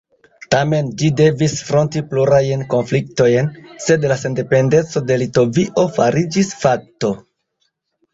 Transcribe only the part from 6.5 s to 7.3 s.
fakto.